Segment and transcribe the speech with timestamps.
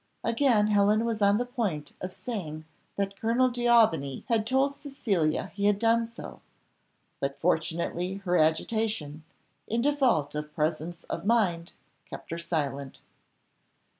[0.23, 2.65] Again Helen was on the point of saying
[2.95, 6.41] that Colonel D'Aubigny had told Cecilia he had done so,
[7.19, 9.23] but fortunately her agitation,
[9.67, 11.73] in default of presence of mind,
[12.09, 13.01] kept her silent.